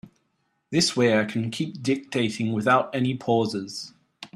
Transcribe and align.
This 0.71 0.95
way 0.97 1.15
I 1.19 1.25
can 1.25 1.51
keep 1.51 1.83
dictating 1.83 2.53
without 2.53 2.89
any 2.95 3.15
pauses. 3.15 3.93